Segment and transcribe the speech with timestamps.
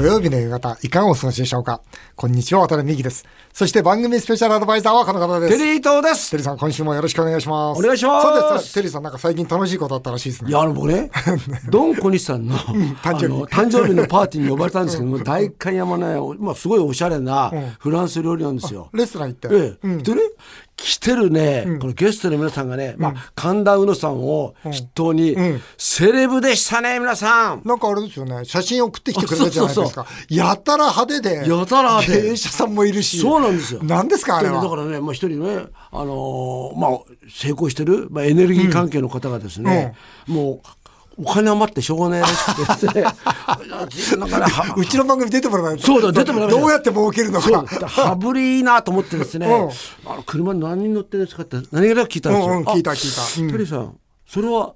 [0.00, 1.82] 土曜日の夕方、いかがお過ごしでしょうか？
[2.16, 3.26] こんにちは、渡辺美希です。
[3.52, 5.58] そして番組スペシャルアドバイザーはこの方です。
[5.58, 7.78] テリー東ですテリーさん、今週もよろしくお願いします。
[7.78, 8.72] お願いしますそうです。
[8.72, 10.48] テリーさん、なんか最近楽しいことあったらしいですね。
[10.48, 11.10] いや、あの、僕ね、
[11.68, 18.88] ドン小西さんの、誕生日あの誕生日のパーティーに呼ばれたんですけど も、大観山ね、おまあ、すごいおしゃれなフランス料理なんですよ。
[18.94, 19.48] レストラン行って。
[19.52, 20.22] ええ、でね、
[20.82, 25.36] 来てるね、このゲストの皆さんがね、まあ、神田うのさんを筆頭に、
[25.76, 27.62] セレブでしたね、皆さん。
[27.66, 30.06] なんかあれですよね、写真送ってきてくれたじゃないですか。
[30.30, 33.20] やたら派手で、やたら派手経営者さんもいるし。
[33.20, 33.80] そうなんですよ。
[33.82, 34.62] 何ですか、あれは。
[34.62, 36.90] だからね、まあ、一人ね、あのーまあ、
[37.28, 39.94] 成功してる、まあ、エネルギー関係の方がですね、
[40.26, 40.79] もう、
[41.16, 42.92] お金余ってしょうがないらしくて。
[42.92, 43.04] ですね
[44.76, 45.86] うちの番組出てもらわないと。
[45.86, 47.88] そうだ出てもらいましたどうやって儲けるのか。
[47.88, 49.48] 羽振りいいなと思ってですね、あ
[50.16, 52.52] の車に何人乗ってるんですかって何気なく聞いたんですよ。
[52.52, 53.42] うんうん聞いたあ聞いた。
[53.42, 53.50] うん。
[53.52, 53.96] テリーさん、
[54.26, 54.74] それは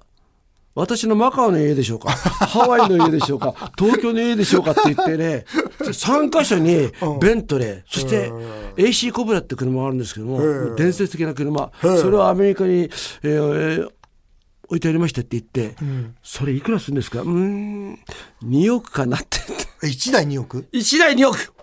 [0.75, 2.09] 私のマカオの家でしょうか？
[2.11, 3.53] ハワイの家でしょうか？
[3.79, 5.45] 東京の家でしょうかって言ってね
[5.79, 6.91] 3カ所に
[7.21, 8.29] ベントレー、そして
[8.75, 10.75] AC コブラって車があるんですけども、ん。
[10.75, 12.89] 伝説的な車、それをアメリカに、えー
[13.23, 13.89] えー
[14.67, 15.75] 置いてありましたって言って、
[16.23, 17.21] それいくらするんですか？
[17.21, 17.99] うーん
[18.43, 19.39] 2億かなって。
[19.83, 21.53] 1台2億？1台2億。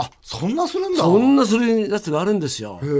[0.00, 1.00] あ、そんなするんだ。
[1.00, 2.74] そんなするやつがあるんですよ。
[2.74, 2.94] だから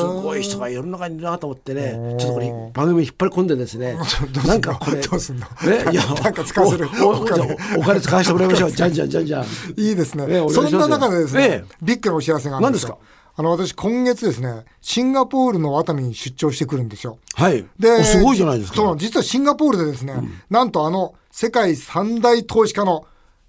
[0.00, 3.96] すごい人が世の中にいるなと思ってね、ちょっとこれ番組引っ張り込んでですね、
[4.46, 5.46] なんかこれ、どうすんの？
[5.64, 7.56] ね、いや、 なんか使わせるお金。
[8.02, 8.70] 使わせてもらいましょう。
[8.72, 9.44] じゃんじゃんじゃんじゃん。
[9.80, 10.26] いいですね。
[10.28, 10.80] ええお願いしますよ。
[10.82, 11.74] そんな中でですね、ええ。
[11.82, 12.98] ビッグなお知らせがあるんですよ。
[13.38, 17.18] あの、私、今月ですね、シンガポールのワタミに出張してくるんですよ。
[17.34, 17.66] はい。
[17.78, 18.76] で、おすごいじゃないですか。
[18.76, 20.14] そう、実はシンガポールでですね、
[20.48, 23.04] なんとあの、世界三大投資家の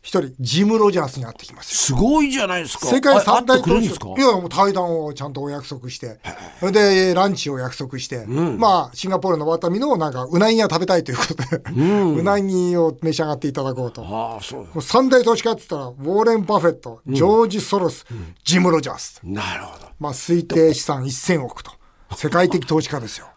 [0.08, 1.97] 一人、ジム・ロジャースに会ってきますよ。
[1.97, 2.88] すごいじゃないですか。
[2.88, 4.08] 世界三大投資んですか？
[4.17, 6.17] 家いや、もう対談をちゃんとお約束して、
[6.61, 14.02] それで、ランチを約束して、まあ、シンガポールのワタミのなんか、うなぎが食べたいということで、うなぎを召し上がっていただこうと。
[14.03, 14.61] ああ、そう。
[14.61, 18.05] もう三大投資家って言ったら、ウォーレン・バフェット、ジョージ・ソロス、
[18.45, 19.19] ジム・ロジャース。
[19.23, 19.88] なるほど。
[19.99, 21.71] まあ、推定資産1000億と。
[22.16, 23.27] 世界的投資家ですよ。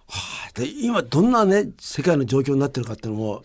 [0.55, 3.43] で今どんなね世界の状況になってるかっていうのも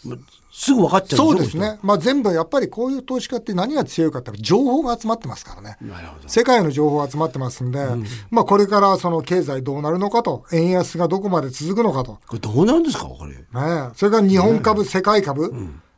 [0.52, 1.18] すぐ分かっちゃう。
[1.18, 1.78] そうですね。
[1.84, 5.78] まあ、全部やっぱりこういう投資家って何が強いかって情報が集まってますからね。
[5.82, 6.30] なるほど。
[6.30, 7.86] 世界の情報が集まってますんで、
[8.32, 13.34] まあこれからその経済どうなるのかと、円安がどこまで続くのかと、これどうなんですかこれ。
[13.34, 15.54] ねえ、それから日本株、世界株、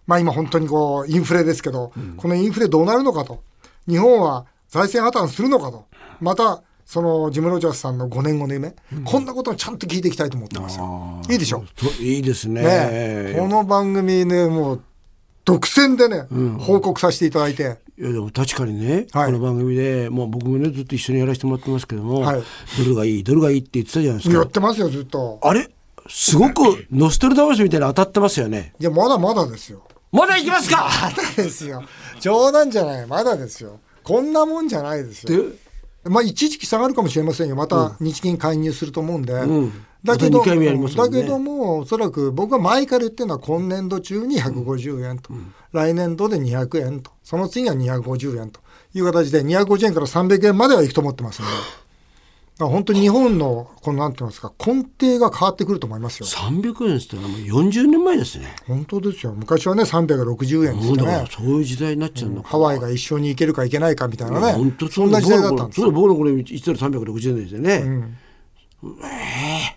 [0.08, 3.44] まあ今本当にこうインフレですけど、このインフレどうなるのかと、
[3.88, 5.86] 日本は財政破綻するのかと、
[6.20, 11.22] またそのジム・ロジャースさんの5年後の夢、こんなことをちゃんと聞いていきたいと思ってますよ。
[11.30, 11.66] いいでしょ？
[12.00, 12.62] いいですね。
[12.62, 13.36] ねえ。
[13.38, 14.82] この番組ね、もう
[15.44, 16.28] 独占でね、
[16.60, 19.26] 報告させていただいて、いやでも確かにね、はい。
[19.26, 22.44] この番組で、もう僕もねずっと一緒にやらせてもらってますけども、はい。
[22.82, 24.36] どれがいいどれがいいって言ってたじゃないですか。
[24.38, 25.42] やってますよ、ずっと。
[25.44, 25.70] あれ？
[26.08, 28.74] すごくノストラダムスみたいに当たってますよね。
[28.80, 29.82] いや、まだまだですよ。
[30.14, 30.88] まだ行きますか？
[31.04, 31.84] まだですよ。
[32.22, 33.82] 冗談じゃない、まだですよ。
[34.06, 35.44] こんなもんじゃないですよ。
[36.08, 37.56] でまあ、一時期下がるかもしれませんよ。
[37.58, 39.34] また日銀介入すると思うんで。
[39.46, 39.72] ん。
[40.04, 45.34] だけど、だけども、おそらく僕は前から言ってるのは今年度中に150円と、
[45.74, 48.62] 来年度で200円と、その次は250円と
[48.94, 51.52] いう形で、250円から300円まではいくと思ってますんで。
[52.60, 56.26] 本当に日本の、このなんて言いますか、根底が変わってくると思いますよ。
[56.26, 59.34] 300円って言ったらもう40年前ですね本当ですよ。
[59.38, 61.28] 昔はね、360円ですね。
[61.30, 64.54] そういう時代になっちゃうのか、ハワイが一緒に行けるか行けないかみたいなね。
[64.54, 65.92] 本当そんな時代だったんですよ。
[65.92, 67.84] 僕のこれ1ドル360円ですよね、
[69.04, 69.08] え
[69.74, 69.77] え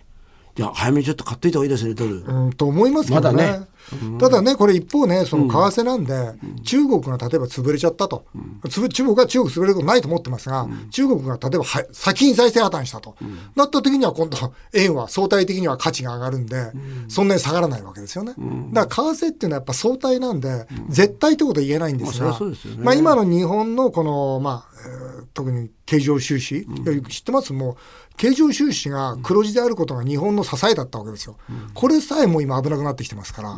[0.63, 3.43] ゃあ早めにちょっと買っといた方がいいですねドル、うん、と思いますけどね。
[3.43, 3.71] まだね。
[4.19, 6.33] ただね、これ一方ね、その為替なんで、
[6.63, 8.25] 中国が例えば潰れちゃったと、
[8.69, 13.15] 中国は中国潰れることないと思ってますが、中国が例えばは先に財政破綻したと、
[13.55, 14.37] なった時には今度、
[14.73, 16.71] 円は相対的には価値が上がるんで、
[17.09, 18.35] そんなに下がらないわけですよね。
[18.71, 22.39] だから為替っていうのはやっぱ相対なんで、絶対ってことは言えないんですが
[22.77, 26.67] まあ今の日本のこの、まあ、えー特に経常収支、
[27.09, 27.53] 知ってます？
[27.53, 27.75] もう、
[28.17, 31.37] 経常収支が黒字であることが日本の支えだったわけですよ。
[31.73, 33.57] これさえも今危なくなってきてますから。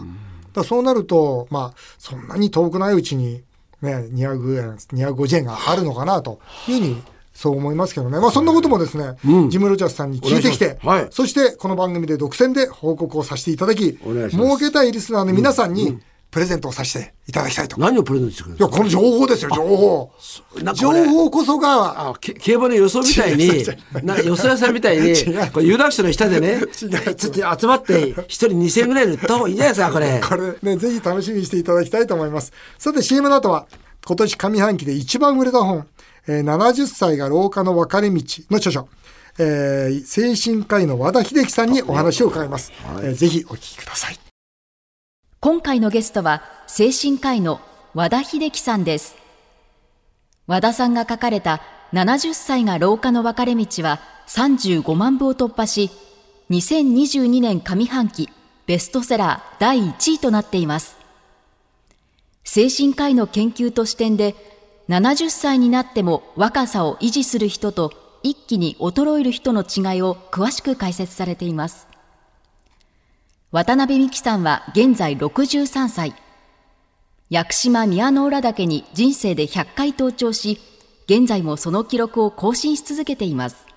[0.53, 3.41] だそうなると、まあ、そんなに遠くないうちに、
[3.81, 7.03] ね、200円、250円があるのかなというふうに、
[7.33, 8.19] そう思いますけどね。
[8.19, 9.17] まあそんなこともですね、
[9.49, 11.07] ジム・ロジャースさんに聞いてきて、はい。
[11.09, 13.97] そしてこの番組で独占で報告をさせていただき、
[14.29, 15.99] 儲けたいリスナーの皆さんに
[16.33, 17.77] プレゼントをさせていただきたいと。
[17.77, 18.77] い何をプレゼントしてくれるんや、ですか？
[18.77, 20.11] この情報ですよ、情報。
[20.73, 23.63] 情報こそが、あけ競馬の予想みたいに
[24.03, 25.13] な予想屋さんみたいに
[25.53, 32.51] これ有楽町の下でねちょっと集まって一人2000円ぐらいで売った方がいいんじゃないですかこれこれね、ぜひ楽しみにしていただきたいと思います。
[32.79, 33.67] さて CM の後は、
[34.05, 35.85] 今年上半期で一番売れた本、
[36.27, 38.87] えー70歳が廊下の分かれ道の著書、
[39.39, 42.71] えー精神科医の和田秀樹さんにお話を伺います。
[43.01, 44.17] えーぜひお聞きください。
[45.43, 47.59] 今回のゲストは精神科医の
[47.93, 49.17] 和田秀樹さんです
[50.47, 51.59] 和田さんが書かれた
[51.91, 53.99] 70歳が廊下の分かれ道は
[54.29, 55.91] 35万部を突破し、
[56.49, 58.29] 2022年上半期
[58.67, 60.95] ベストセラー第1位となっています。
[62.45, 64.35] 精神科医の研究と視点で、
[64.87, 67.91] 70歳になっても若さを維持する人と
[68.23, 71.92] 一気に衰える人の違いを詳しく解説されています。
[73.53, 76.15] 渡辺美樹さんは現在63歳。
[77.29, 80.57] 屋久島宮之浦岳に人生で100回登頂し、
[81.05, 83.67] 現在もその記録を更新し続けています。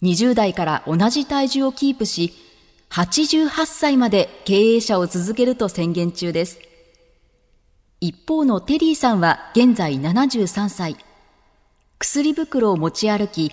[0.00, 2.32] 20代から同じ体重をキープし、
[2.88, 6.60] 88歳まで経営者を続けると宣言中です。
[8.00, 10.96] 一方のテリーさんは現在73歳。
[11.98, 13.52] 薬袋を持ち歩き、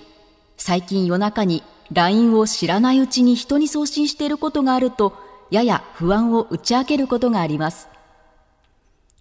[0.56, 1.62] 最近夜中に
[1.92, 5.14] LINE を知らないうちに人に送信していることがあると、
[5.50, 7.88] やや不安を打ち明けることがあります。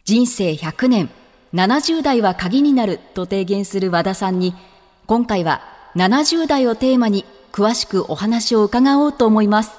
[0.04, 1.10] 人生100年、
[1.54, 4.54] 70代は鍵になると提言する和田さんに、
[5.06, 5.62] 今回は
[5.94, 9.72] 70代をテーマに詳しくお話を伺おうと思います。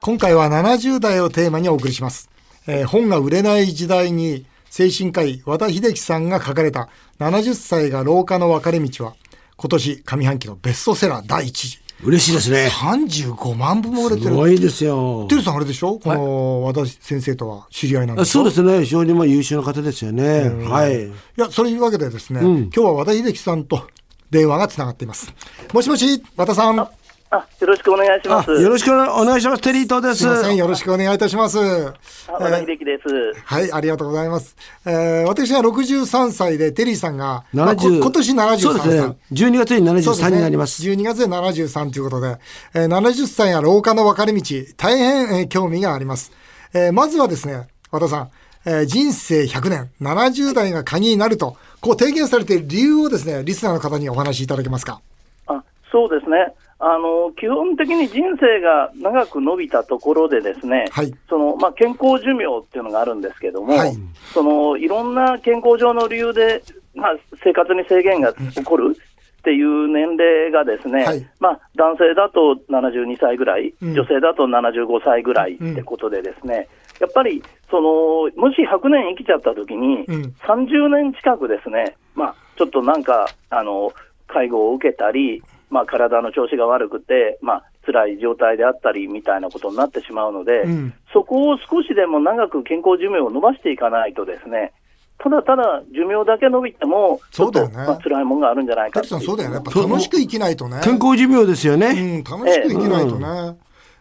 [0.00, 2.28] 今回は70代をテーマにお送りします。
[2.66, 6.88] えー本が売れない時代に精神科医和田秀樹さんが書かれた
[7.18, 9.14] 70歳が廊下の分かれ道は
[9.56, 11.82] 今年上半期のベストセラー第1位。
[12.04, 12.68] 嬉しいですね。
[12.68, 14.30] 35万部も売れてる。
[14.30, 15.36] すごいですよて。
[15.36, 15.98] るさんあれでしょ？
[16.00, 18.84] この和田先生とは知り合いなんであすかそうですね。
[18.84, 20.48] 非常にまあ優秀な方ですよね。
[20.68, 21.06] はい。
[21.06, 23.86] いや、そういうわけでですね、今日は和田秀樹さんと
[24.30, 25.32] 電話がつながっています。
[25.72, 26.88] もしもし、和田さん。
[27.34, 28.50] あ、よろしくお願いします。
[28.52, 29.62] よろしくお願いします。
[29.62, 30.26] テリー東ですすい。
[30.28, 31.58] ません、よろしくお願いいたします。
[31.58, 31.94] あ
[32.28, 33.42] 和田秀樹です。
[33.46, 34.54] はい、ありがとうございます。
[34.84, 38.60] えー私は63歳で、テリーさんが、まあこ70今年73歳。
[38.60, 39.16] そうですね。
[39.32, 40.82] 12月に73になります。
[40.82, 42.36] 12月で73ということで、
[42.74, 44.42] えー70歳や廊下の分かれ道、
[44.76, 46.32] 大変、えー興味があります。
[46.74, 48.30] えーまずはですね、和田さん、
[48.66, 55.00] えー人生100年、70代が鍵になると、こう提言されている理由をですね、リスナーの方にお話しいただけますか？
[55.46, 56.52] あ、そうですね。
[56.84, 61.14] あの基本的に人生が長く伸びたところでですね、はい。
[61.28, 63.96] そのまあ、健康寿命っていうのがあるんですけども、はい。
[64.34, 66.60] そのいろんな健康上の理由で、
[66.96, 71.24] まあ、生活に制限が起こるっていう年齢がですね、はい。
[71.38, 73.94] まあ、男性だと72歳ぐらい、うん。
[73.94, 76.66] 女性だと75歳ぐらいってことでですね、
[77.00, 80.34] やっぱりそのもし100年生きちゃった時に、うん。
[80.48, 83.92] 30年近くですね、まあ、ちょっとなんか、あの、
[84.26, 94.72] 介護を受けたり、まあ、体の調子が悪くて、まあ、辛い状態であったりみたいなことになってしまうので、うんそこを少しでも長く健康寿命を伸ばしていかないとですね、
[95.18, 99.56] ただただ寿命だけ伸びても、そうだよねまあ、辛いもんがあるんじゃないかそうだよね。
[99.56, 100.80] やっぱ楽しく生きないとね。
[100.82, 101.88] 健康寿命ですよね。
[101.88, 103.58] うん、楽しく生きないとね。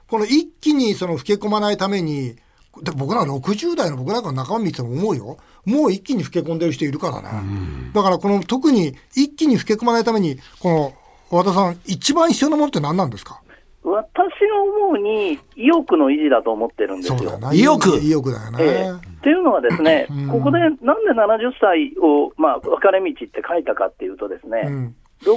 [0.08, 2.36] この一気にその老け込まないために、
[2.82, 5.38] で僕ら60代の僕なんかの仲間見てても思うよ。
[5.66, 7.92] もう一気に老け込んでる人いるからね。
[7.94, 10.94] だからこの特に一気に老け込まないために、この
[11.38, 13.42] 和田さん、一番必要なものって何なんですか？
[13.84, 17.40] 私が思うに、意欲の維持だと思ってるんですよ。
[17.52, 18.58] 意欲意欲だよね。
[18.60, 20.82] ええっていうのはですね、ここでなんで
[21.14, 24.96] 70歳を、まあ、分かれ道って書いたかっていうとですね、うん。
[25.24, 25.28] 60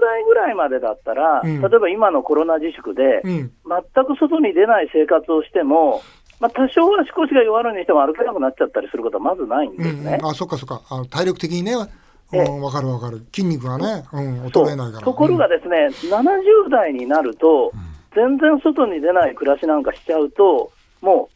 [0.00, 3.52] 代ぐらいまでだったら、うん例えば今のコロナ自粛で、うん。
[3.66, 6.02] 全く外に出ない生活をしても、
[6.40, 10.16] まあ、多少は少しが弱るにしても歩けなくなっちゃったりすることはまずないんうですね。
[10.18, 10.24] ん。
[10.24, 10.82] あ、そっかそっか。
[10.88, 13.24] あの体力的にね、ええうん、わかるわかる。
[13.34, 15.04] 筋肉がね、うん、衰えないから。
[15.04, 17.72] ところがですね、70代になると、
[18.14, 21.34] 全然外に出ない暮らしなんかしちゃうと、もう、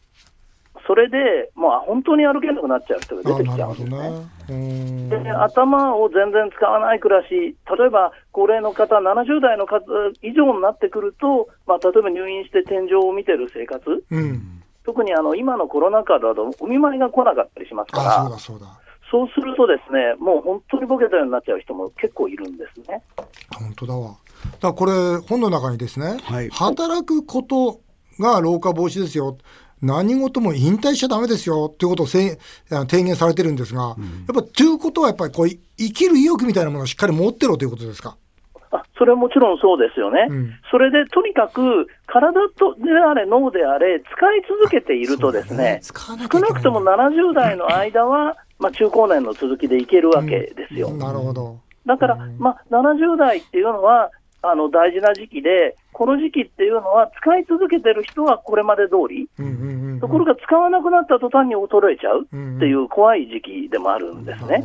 [0.85, 4.09] それで、もうあ本当に歩けなくなっちゃう人がうん、出てきちゃうんですね。
[4.09, 4.27] ね。
[4.49, 5.09] うん。
[5.09, 9.79] で頭を全然使わない暮らし、例えば高齢の方、70代の方
[10.21, 14.61] 以上になってくると、まあ、例えば入院して天井を見てる生活、うん。
[14.85, 18.82] 特にあの今のコロナ禍だと、お見舞いが来なかったりしますかあ、そうら、だそうだ。
[19.13, 23.03] そうするとですね、もう本当にボケたようになっちゃう人も結構いるんですね。
[23.53, 24.15] 本当だわ。
[24.59, 27.79] だからこれ本の中にですね、はい働くこと
[28.19, 29.37] が老化防止ですよ。
[29.83, 32.31] 何事も引退しちゃダメですよっていうことをせい
[32.71, 33.95] あ提言されてるんですが、やっ
[34.33, 38.17] ぱということはやっぱりこうい生きる意欲みたいなものをしっかり持ってろということですか？
[38.71, 50.89] あそれはもちろんそうですよね、うんそれでとにかく体とであれ、脳であれ、使い続けているとですねね、使わなきゃいけない少なくとも70代の間は、まあ、中高年の続きでいけるわけですよ。
[50.91, 51.59] なるほど。
[51.85, 54.09] だから、まあ、70代っていうのは、
[54.41, 59.99] あの大事な時期で、この時期っていうのは、使い続けてる人はこれまで通り、うんうんうんうん。
[59.99, 64.63] ところが使わなくなった途端に衰えちゃううんっていう怖い時期でもあるんですね。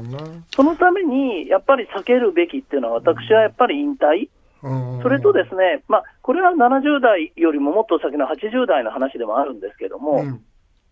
[0.54, 4.28] そのために、やっぱり避けるべきっていうのは、私はやっぱり引退、
[4.62, 10.44] うんそれとですね、まあ、これは70代よりももっと先の80代の話でもあるんですけども、うん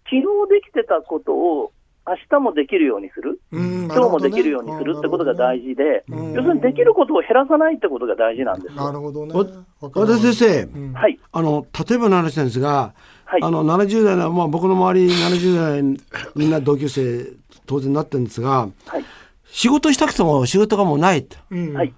[0.09, 1.73] 昨日できてたことを
[2.07, 5.67] 明日もできるようにする、うん今日もできるようにするってことが大事。
[5.67, 6.33] 事で、うん。
[6.33, 8.85] 要するにできることを減らさないってことが大事なんですよ。
[8.85, 9.35] なるほどね。
[9.81, 10.93] 和田先生、うん。
[10.93, 12.95] はい、あの例えばの話なんですが、
[13.25, 13.43] はい。
[13.43, 15.83] あの70代の、まあ、僕の周り70代
[16.37, 17.27] みんな同級生
[17.67, 19.05] 当然なってるんですがはい、
[19.47, 21.37] 仕事したくても仕事がもうないと。
[21.51, 21.75] うん。
[21.75, 21.93] はい、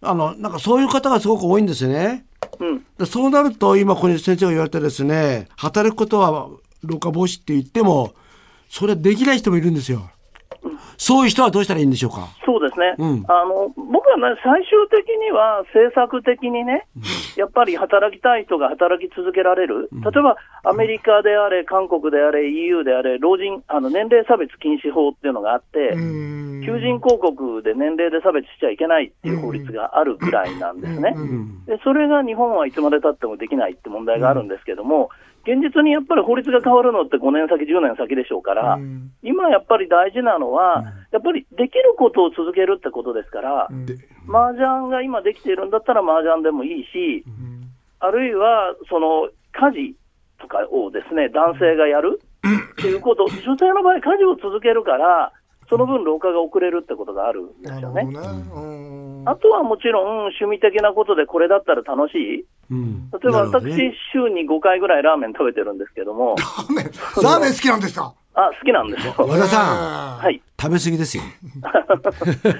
[0.00, 2.24] あのなんかそういう方がすごく多いんですよね。
[2.60, 6.50] うん、でそうなると今ここに先生が言われたですね働くことは
[6.84, 8.14] 老化防止って言っても
[8.74, 10.10] それはできない人もいるんですよ。
[10.96, 12.26] そういう人はどうしたらいいんでしょうか？
[12.44, 13.24] そうですね、うん。
[13.28, 16.88] あの僕はね、最終的には政策的にね、
[17.36, 26.62] やっぱり働きたい人が働き続けられる、例えばアメリカであれ、韓国であれ、EU であれ、老人あの年齢差別禁止法っていうのがあって、うん。
[26.66, 31.12] 求人広告で年齢で差別しちゃいけないっていう法律があるぐらいなんですね。
[31.14, 31.64] うん。
[31.66, 35.10] でそれが日本はいつまでたってもできないって問題があるんですけども、
[35.44, 39.12] 現実にやっぱり法律が変わるのって5年先、10年先でしょうから、うん。
[39.22, 40.82] 今やっぱり大事なのは、
[41.12, 43.94] やっぱりできることを続けるってことですから、で
[44.28, 47.24] 麻雀が今できているんだったら麻雀でもいいし、
[48.00, 49.96] あるいはその家事
[50.40, 52.20] とかをですね男性がやる
[52.72, 55.32] っていうこと、女性の場合、家事を続けるから、
[55.68, 58.04] その分老化が遅れるってことがあるんですよね。
[59.26, 62.44] あとはもちろん趣味的なことでこれだったら楽しい？
[62.70, 63.10] うん。
[63.10, 63.66] 例えば私、
[64.12, 68.14] 週に5回ぐらいラーメン食べてるんですけども、ラーメン、ラーメン好きなんですか？
[68.36, 69.14] あ、好きなんですよ。
[69.18, 69.66] 和田さん。
[69.66, 70.42] ははい。
[70.60, 71.22] 食べ過ぎですよ。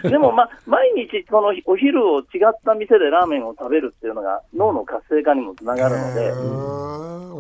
[0.09, 2.27] でも、まあ、毎日、そのお昼を違っ
[2.65, 6.35] た店でラーメンを食べるっていうのが脳の活性化にもつながるので、面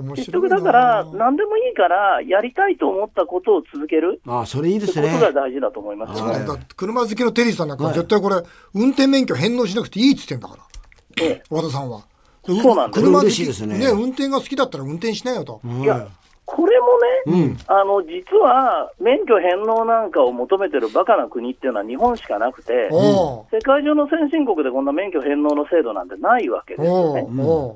[0.02, 0.56] 結白いな。
[0.56, 4.20] 局だから、何でもいいから、やりたいと思ったことを続ける。
[4.26, 5.08] ああそれいいですね。
[5.08, 5.32] ってこと。
[5.32, 6.18] が大事だと思います。
[6.18, 7.94] そうだ車好きのテリーさんなんかはい。
[7.94, 8.36] 絶対これ、
[8.74, 11.42] 運転免許返納しなくていいっつってんだから、ええ。
[11.50, 12.02] 和田さんは。
[12.46, 13.02] そうなんです。
[13.02, 13.86] 車好き嬉しいですね。
[13.86, 15.60] 運転が好きだったら運転しないよと。
[15.64, 16.08] いや、
[16.46, 16.78] これ
[17.26, 27.26] もね、あの実は免許返納なんかを求めてるバカな国っていうのは日本しかなくて、お世界中の先進国でこんな免許返納の制度なんてないわけうですよね。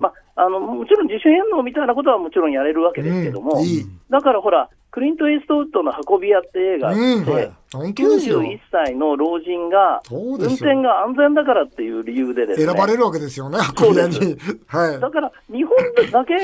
[0.01, 4.01] まあ、あのもちろん自主返納みたいなことはもちろんやれるわけですけども、うん。
[4.11, 8.43] だからほら、クリント・イーストウッドの運び屋って映画って、うんはい本当ですよ。
[8.43, 14.39] 91歳の老人が運転が安全だからっていう理由でですね、選ばれるわけですよね、運び屋に。
[14.67, 14.99] はい。
[14.99, 15.77] だから日本
[16.11, 16.35] だけ、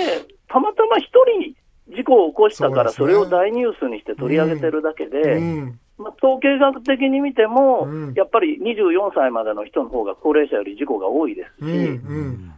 [0.49, 1.09] たまたま一
[1.41, 1.55] 人
[1.95, 5.81] 事故を起こしたから、それを大ニュースにして取り上げてるだけで、うん。
[5.97, 8.15] まあ、統計学的に見ても、うん。
[8.15, 12.01] やっぱり24歳までの人の方が高齢者より事故が多いですし、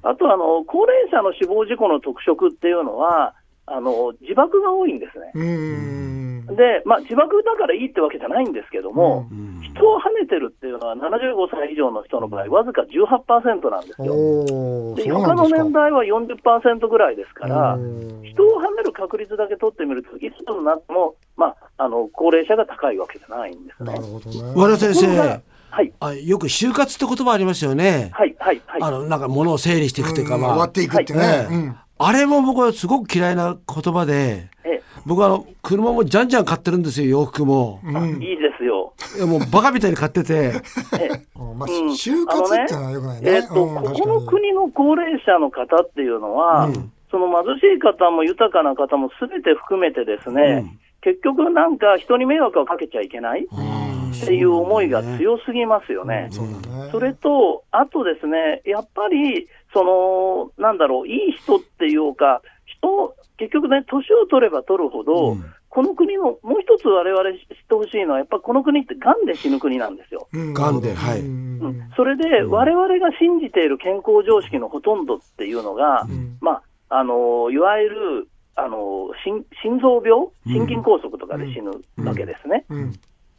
[0.02, 3.34] あとあの高齢者の死亡事故の特色っていうのは、
[3.66, 5.32] あの自爆が多いんですね。
[5.34, 6.46] うん。
[6.56, 14.04] で、まあ、自爆だからいいってわけじゃないんですけども、うん人を跳ねてるっていうのは、75歳以上の人の場合、わずか18%なんですよ。
[14.04, 14.08] で
[14.48, 24.04] そうなんですか他の年代は40%ぐらいですからう、ん人を跳ねる確率だけ取ってみると、いつになっても、まあ、あの高齢者が高いわけじゃないんですねなる。
[24.04, 24.52] ほどね。
[24.54, 28.10] 和田先生はい、あよく就活って言葉ありますよね。
[28.14, 28.82] はい、はい、はい。
[28.82, 31.20] あのなんか物を整理していくというか、まあうん終わっていくってね。
[31.20, 34.55] ねうんあれも僕はすごく嫌いな言葉でええ
[35.06, 37.80] 僕はあの車もじゃんじゃん買ってるんですよ洋服も。
[37.84, 38.92] あいいですよ。
[39.16, 40.52] いやもうバカみたいに買っててえ
[41.00, 43.30] えうんまあ、うん就活ってのはよくないね。
[43.30, 53.62] えーとうんここの国の高齢者の方っていうのは、うんその貧しい方も豊かな方もすべて含めてですね、うん結局なんか人に迷惑をかけちゃいけないっう
[54.08, 56.26] んていう思いが強すぎますよね。
[56.32, 56.88] そうだね。
[56.90, 65.44] それと、あとですね、やっぱり、その、なんだろう、いい人っていうか、人、結局ね、年を取れば取るほど、うん。
[65.68, 67.38] この国の、もう一つ我々知っ
[67.68, 70.26] てほしいのは、やっぱこの国って癌で死ぬ国なんですよ。
[70.32, 70.54] うん。
[70.80, 71.20] ではい。
[71.20, 71.60] うん。
[71.60, 71.90] うん。
[71.94, 76.38] それで、我々が信じている健康常識のほとんどっていうのが、ん。
[76.40, 81.72] まあ、あの、いわゆる、あの、心心臓病心筋梗塞とかで死ぬ
[82.06, 82.64] わけですね。
[82.70, 82.92] うん。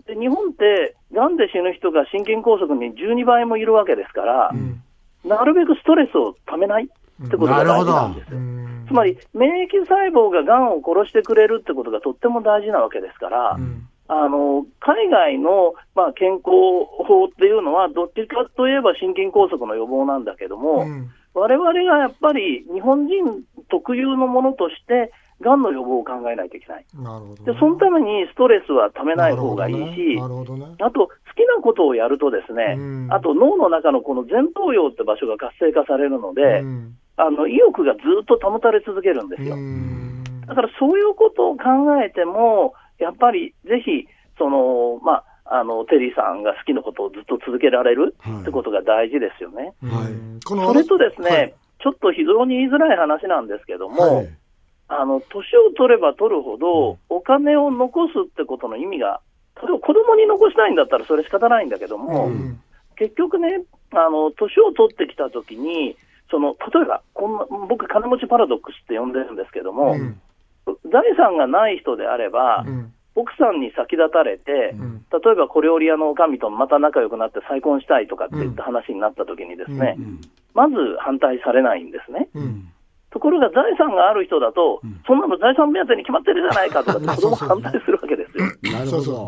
[0.05, 4.81] で日本って、がんで死ぬ人が心筋梗塞に12倍もいるわけですから、ん。
[5.25, 6.89] なるべくストレスをためない
[7.25, 8.37] ってことが大事なんですよ。
[8.37, 16.47] うんつまり、免疫細胞ががんを殺してくれるってことがとっても大事なわけですから、うんあの海外の、まあ、健康
[17.05, 26.85] 法っていうのは、どっちかといえば心筋梗塞の予防なんだけども、うん我々がやっぱり日本人特有のものとして、がんの予防を考えないといけない。
[26.95, 27.53] なるほどね。
[27.53, 30.17] で、そのためにストレスはためない方がいいし。
[30.19, 30.21] あ
[30.89, 39.55] と、好きなことをやるとですね、うんあと脳の中のこの前頭葉って場所が活性化されるので、うんあの意欲がずっと保たれ続けるんですよ。
[39.55, 40.23] うん。
[40.47, 41.63] だからそういうことを考
[42.03, 44.07] えても、やっぱりぜひ、
[44.37, 48.41] その、まあ、あの、テリーさんが好きなことをずっと続けられるはい。
[48.41, 49.73] ってことが大事ですよね。
[49.81, 50.13] はい。
[50.45, 51.53] それとですね、はい。
[51.81, 54.29] ちょっと非常に言いづらい話なんですけども、はい。
[54.89, 59.21] あの、年を取れば取るほど、お金を残すってことの意味が
[59.61, 62.61] 例えば子供に残したいんだったらそれ仕方ないんだけども、うん。
[62.95, 65.97] 結局ね、あの、年を取ってきたときに、
[66.29, 70.19] その、例えば、こんな、僕、金持ちパラドックスって呼んでるんですけども、うん。
[70.91, 72.93] 財産がない人であれば、うん。
[73.15, 75.05] 奥さんに先立たれて、ん。
[75.09, 80.21] 例えば小料理屋の女将とまた仲良くなって再婚したいとかっていった話になったときにですね、うん。
[80.53, 82.29] まず反対されないんですね。
[82.35, 82.69] うん。
[83.09, 88.45] ところが財産がある人だと、そんなの財産目当てに決まってるじゃないかとか って子供が反対するわけですよ。
[88.73, 89.25] なるほど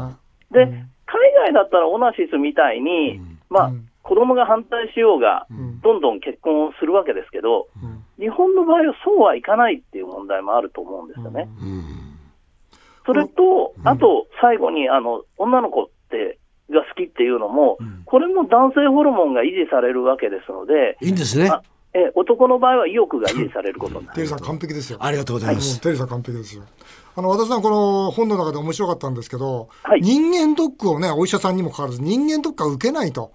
[0.51, 0.65] で、
[1.05, 11.47] 海外だったらオナシスみたいに、まあうん、子供が反対しようが、んどんどん結婚をするわけですけど、うん日本の場合はそうはいかないっていう問題もあると思うんですよね。
[13.05, 16.37] それと、あと、最後に、あの、女の子って、
[16.69, 21.61] が好きっていうのも、これも男性ホルモンが維持されるわけですので、いいんですねあ
[21.93, 24.15] え男の場合は意欲が維持されることになる。
[24.15, 24.99] テリーさん完璧ですよ。
[25.01, 26.63] ありがとうございます、テリーさん完璧ですよ。
[27.15, 33.31] あの、和田さん、この本の中で面白かったんですけど、はい人間ドックをね、お医者さんにもかかわらず、人間ドックは受けないと。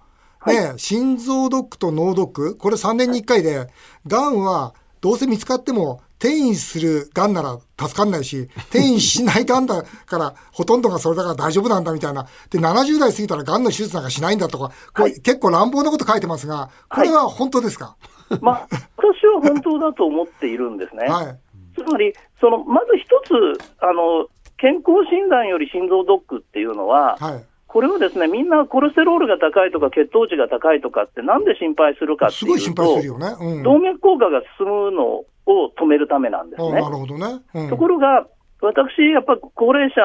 [0.47, 3.67] ね、心臓ドックと脳ドック、これ3年に1回で、
[4.07, 12.25] がんはどうせ見つかっても、転移するがんなら助かんないし、 転移しないがんだから、ほとんどがそれだから大丈夫なんだみたいな。
[12.49, 17.95] で、70代過ぎたらがんの手術なんかしないんだとか、これ結構乱暴なこと書いてますが、これは本当ですか？
[18.41, 21.05] まあ、私は本当だと思っているんですね。
[21.07, 21.39] はい。
[21.75, 27.45] つまり、そのまず一つあの、健康診断より心臓ドックっていうのは、はい。
[27.75, 33.35] これをですねみんなコレステロールが高いとか血糖値が高いとかって、なんで心配するかってすごい心いうと、配するよね。
[33.35, 33.63] うん。
[33.63, 36.89] 動脈硬化が進むのを止めるためなんですねあな。
[36.89, 37.43] るほどね。
[37.53, 38.27] うん、ところが、
[38.61, 39.99] 私、やっぱ高齢者、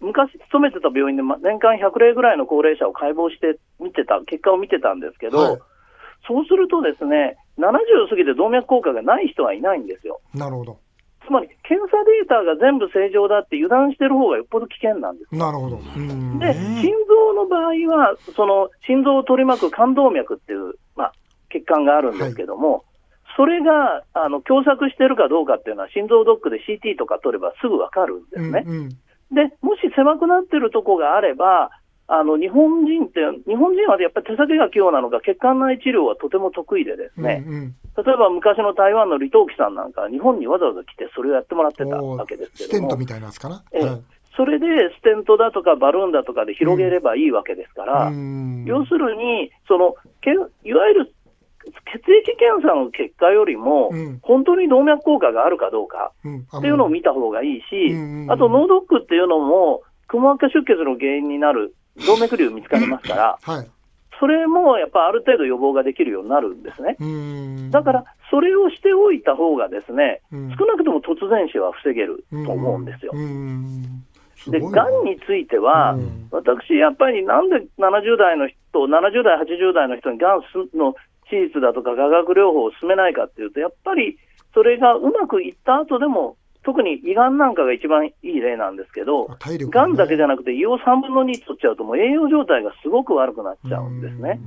[0.00, 5.60] 昔勤めてた病院でま年間100例ぐらいの高齢者を解剖して見てた、結果を見てたんですけど、はい
[6.26, 10.20] そうするとですね、70過ぎて動脈硬化がない人はいないんですよ。
[10.34, 10.78] なるほど。
[11.26, 15.34] つまり、検査データが全部正常だって油断してる方がよっぽど危険なんです。
[15.34, 15.80] なるほど。
[15.96, 16.38] うん。
[16.38, 21.12] で、心臓の場合は、その心臓を取り巻く冠動脈っていう、まあ、
[21.50, 22.84] 血管があるんですけども、
[23.36, 28.64] それがあの狭窄してるかどうかっていうのは、心臓ドックで CT とか取ればすぐわかるんですね。
[28.66, 28.98] うんうん
[29.32, 31.70] で、もし狭くなってるとこがあれば、
[32.12, 37.74] あの日本人って、日本人はやっぱり手先が器用なのか、血管内治療はとても得意でですね、うんうん。
[37.96, 43.64] 例えば昔の台湾の李登輝さんなんか、日本にわざわざ来て、それをやってもらってたおわけですけスども、テントみたいなやつかな。
[43.72, 43.80] え
[44.36, 48.64] それでステントだとかバルーンだとかで広げればいいわけですから、うん。
[48.66, 51.14] 要するに、そのけいわゆる
[51.64, 54.18] 血液検査の結果よりも、うん。
[54.20, 56.12] 本当に動脈硬化があるかどうか
[56.58, 58.30] っていうのを見た方がいいし、うん。
[58.30, 61.74] あと脳ドックっていうのも、くも膜下出血の原因になる
[62.06, 63.66] 動脈瘤見つかりますから、はい。
[64.18, 66.96] それもやっぱある程度予防ができるようになるんですね。
[67.00, 67.70] うん。
[67.72, 70.56] だから、それをしておいた方がですね、うん。
[70.56, 73.12] 少なくとも突然死は防げると思うんですよ。
[74.46, 75.04] で、がん。
[75.04, 76.28] については、うん。
[76.30, 80.42] 私、やっぱりなんで70代の人、70代、80代の人にがん
[80.74, 80.94] の
[81.28, 84.18] 手術だとか化学療法を進めないかっていうと、やっぱり
[84.54, 94.40] それがうまくいった後でも、特に胃がんなんかが一番いい例なんですけどあ、体力がんだけじゃゃなくて胃を3分の2取っちゃうと、もう栄養状態がすごく悪くなっちゃうんですね。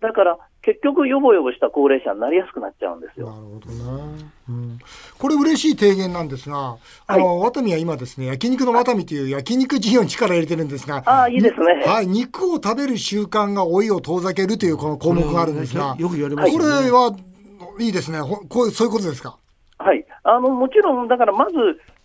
[0.00, 3.30] だから、結局、ヨボヨボした高齢者になりやすくなっちゃうんですよ。
[3.30, 4.04] なるほどな、
[4.48, 4.78] うん、
[5.18, 11.84] これ嬉しい提言なんですが、あの、ワタミは今ですね、焼肉のワタミという焼肉事業に力を入れてるんですが、ああ、いいですね。
[11.86, 17.16] はい、肉を食べる習慣が老いを遠ざけるというこの項目があるんですが、よく言われますこれよね、は
[17.80, 18.20] いいですね。
[18.20, 19.38] ほこうそういうことですか？
[20.28, 21.54] あのもちろん、だからまず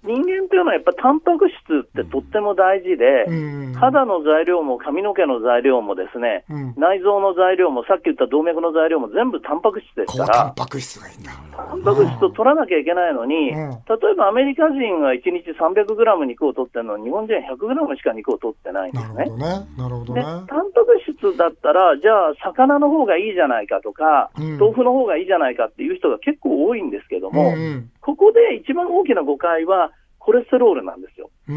[0.03, 3.73] 人間というのはやっぱタンパク質ってとっても大事で、うん。
[3.73, 11.31] 肌の材料も髪の毛の材料もですね、うん内臓の材料もさっき言った動脈の材料も全部タンパク質です高から、タンパク質がいいんだ。
[11.55, 19.23] タンパク質を取らなきゃいけないのに、うん例えばアメリカ人が1日300グラム肉を取ってるのに、日本人は100グラムしか肉を取ってないんでなるすね。
[19.25, 19.43] ほどね。
[19.77, 20.25] なるほどでね。
[20.25, 29.92] タンパク質だったら、じゃあ、魚の方がいいじゃないかとか、うん豆腐の方がいいじゃないかっていう人が結構多いんですけども、うんここで一番大きな誤解は、
[30.23, 31.29] コレステロールなんですよ。
[31.45, 31.51] つ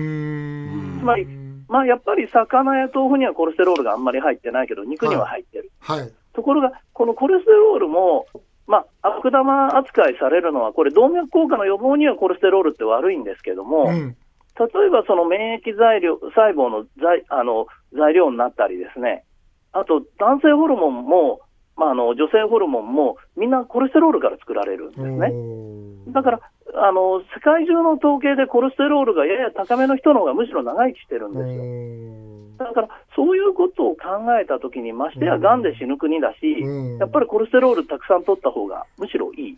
[1.05, 1.27] まり、
[1.69, 5.71] まあ、やっぱり魚や豆腐にはコレステロールがあんまり入ってないけど、肉には入ってる。
[5.81, 6.13] はい。
[6.33, 8.27] ところが、このコレステロールも、
[8.67, 14.17] まあ、悪玉扱いされるのは、これ、動脈硬化の予防にはコレステロールって悪いんですけども、うん。
[14.59, 19.25] 例えばその免疫材料、細胞の材あの材料になったりですね、
[19.73, 21.41] あと男性ホルモンも、
[21.77, 26.13] まあ、あの女性ホルモンも、みんなコレステロールから作られるんですね。
[26.13, 26.41] だから、
[26.77, 32.37] あの世界中の統計でコレステロールがやや高めの人の方がむしろ長生きしてるんですよ。
[32.59, 35.63] だから、そういうことを考えたときに、ましてや、がん。
[35.63, 36.99] で死ぬ国だし、うん。
[36.99, 39.53] やっぱりコレステロールたくさん取った方がむしろいい。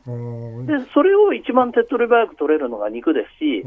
[0.67, 3.39] で、それを一番手っ取り早く取れるのが肉です。
[3.39, 3.65] し、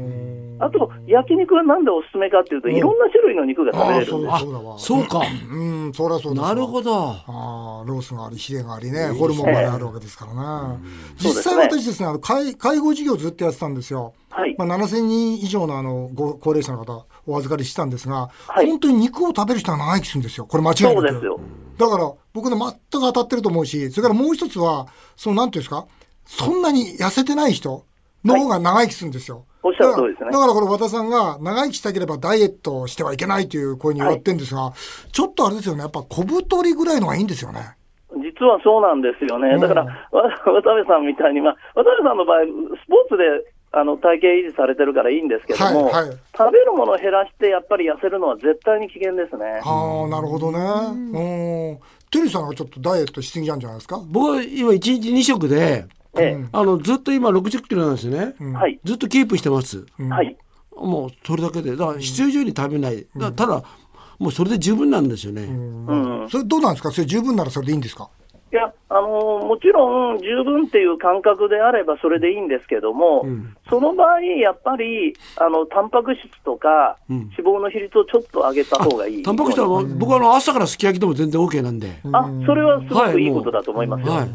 [0.60, 4.38] あと、焼肉はなんでおすすめかっていうと、いろんな種類の肉が食べれるんです。
[4.40, 5.22] そうだわそうか。
[5.50, 5.56] う
[5.88, 6.48] んそりゃそうですわ。
[6.48, 6.94] なるほど。
[6.94, 9.08] ああロースがありヒレがありね。
[9.08, 10.78] ホルモンまであるわけですからね、
[11.18, 11.80] 実際そうですね。
[11.80, 14.54] 私ですねあの介介護事業ずっとやってたんですよ、はい。
[14.58, 18.66] まあ、7000人以上のあのご高齢者の方お預かりしてたんですが、はい。
[18.66, 20.46] 本当に肉を食べる人は長生きするんですよ。
[20.46, 20.94] これ間違いなく。
[20.94, 21.40] そうですよ。
[21.78, 25.86] だから僕ね全く当たってると思うしそれからもう一つはそのなんていうんですか
[26.26, 27.84] そんなに痩せてない人
[28.24, 30.30] の方が長生きするんですよ、おっしゃる通りですね。
[30.30, 34.72] だからこれ和田さんが長生きしたければダイエットをしてはいけないという声に言われてるんですが、
[35.10, 35.80] ちょっとあれですよね。
[35.80, 37.74] やっぱ小太りぐらいのがいいんですよね
[38.42, 39.56] 実はそうなんですよね。
[39.58, 43.24] だから、わ渡部さんみたいに、まあ、渡部さんの場合、スポーツで
[43.70, 46.16] あの体型維持されてるからいいんですけども、はいはい。
[46.36, 49.60] 食べるものを減らして、やっぱり痩せるのは絶対に危険ですね。
[49.64, 50.58] ああなるほどね。
[50.58, 51.78] うん。
[52.10, 54.00] テリーさんがちょっとダイエットしすぎなんじゃないですか？
[54.10, 55.86] 僕は今1日2食で、
[56.18, 58.34] えあの、ずっと今60キロなんですよね。
[58.40, 59.86] えはい、ずっとキープしてます。
[60.10, 60.36] はい。
[60.76, 61.76] もうそれだけで。
[61.76, 62.96] だから必要以上に食べない。
[62.98, 63.62] だからただ、
[64.18, 65.42] もうそれで十分なんですよね。
[65.44, 66.28] うん。
[66.30, 66.90] それどうなんですか？
[66.90, 68.10] それ十分ならそれでいいんですか？
[68.52, 73.24] いや、あのーもちろん十分っていう感覚であればそれでいいんですけども、
[73.70, 79.22] その場合、やっぱりあのタンパク質とか脂肪の比率をちょっと上げた方がいい。
[79.22, 81.92] タンパク質はもう僕はあの朝からすき焼きでも全然 OK なんで。
[82.12, 84.12] あ、それはすごくいいことだと思いますよ。
[84.12, 84.28] はい。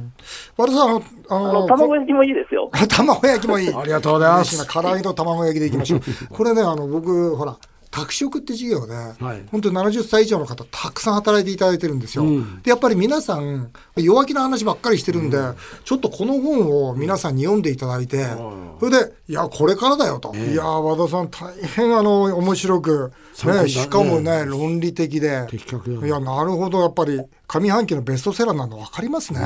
[0.58, 2.72] 和田さんあの卵焼きもいいですよ。
[2.90, 3.70] 卵焼きもいい。
[3.74, 6.02] ありがとうございます唐揚げと卵焼きでいきましょう。
[6.32, 7.56] これね、あの、僕、ほら、
[7.90, 12.26] 宅食って授業で、い本当に70歳以上の方、たくさん働いていただいてるんですよ。
[12.64, 15.38] で、やっぱり皆さん、弱気な話ばっかりしてるんで、
[15.86, 18.26] ちょっとこの本を皆さんに読んでいただいて、
[18.80, 20.36] それで、いや、これからだよと。
[20.36, 23.12] いや、和田さん、大変、あの、面白く、
[23.46, 25.46] ね、しかもね、論理的で。
[25.50, 29.40] 的確だいや、なるほど、やっぱり、上半期のベストセラーなの分かりますね。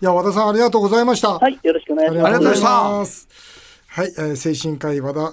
[0.00, 1.38] いや、和田さん、ありがとうございました。
[1.38, 2.26] はい、よろしくお願いします。
[2.26, 3.65] ありがとうございまます。
[3.96, 5.32] はい、えー、精神科医和田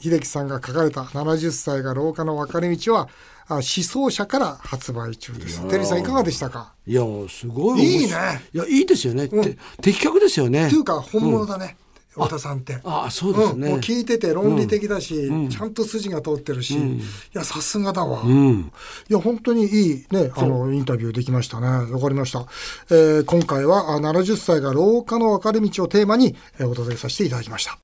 [0.00, 3.08] 秀樹さんが書かれた70歳が廊下の分かれ道は、
[3.46, 5.60] あ思想者から発売中です。
[5.68, 6.74] テリーさんいかがでしたか？
[6.88, 8.04] いや、すごいい。
[8.06, 8.12] いね。
[8.52, 9.28] いや、いいですよね。
[9.28, 10.68] て的確ですよね。
[10.68, 10.78] とい。
[10.80, 11.76] うか、本物だね、
[12.16, 12.80] 和田さんって。
[12.82, 13.74] ああ、そうですうん、もうね。
[13.76, 17.00] 聞いてて論理的だし、ちゃんと筋が通ってるし、い
[17.32, 18.72] やさすがだわ、うん。
[19.08, 21.92] いや本当にいいねあのインタビューできましたね。
[21.92, 22.44] わかりました、
[22.90, 27.78] えー今回はあ70歳が廊下の分かれ道をテーマに、えーお届けさせていただきました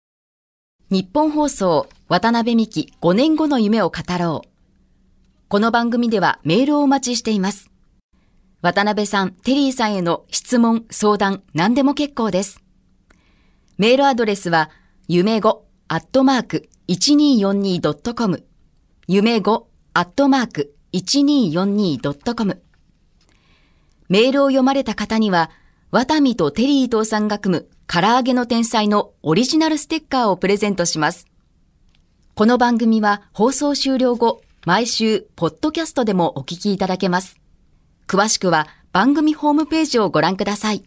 [0.88, 4.48] 日本放送渡辺美希5年後の夢を語ろう。
[5.48, 7.72] この番組ではメールをお待ちしています。
[8.62, 12.62] 渡辺さん、テリーさんへの質問、相談、何でも結構です。
[13.78, 14.70] メールアドレスは、
[15.08, 18.46] 夢5アットマーク 1242.com
[19.08, 22.62] 夢5アットマーク 1242.com
[24.08, 25.50] メールを読まれた方には、
[25.90, 31.26] ワタミとテリー伊藤さんが組む唐揚げの天才のオリジナルステッカーをプレゼントします。
[32.34, 37.38] この番組は放送終了後、毎週、ポッドキャストでもお聞きいただけます。
[38.08, 40.84] 詳しくは番組ホームページをご覧ください。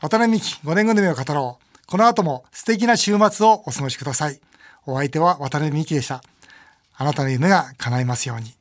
[0.00, 1.86] 渡辺美希5年後の夢を語ろう。
[1.86, 4.40] この後も素敵な週末をお過ごしください。
[4.84, 6.20] お相手は渡辺美希でした。
[6.94, 8.54] あなたの夢が叶いますように。